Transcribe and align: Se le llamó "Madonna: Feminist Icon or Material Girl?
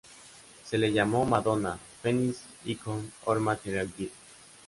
Se 0.65 0.79
le 0.79 0.91
llamó 0.91 1.25
"Madonna: 1.27 1.77
Feminist 2.01 2.41
Icon 2.65 3.11
or 3.25 3.39
Material 3.39 3.87
Girl? 3.95 4.09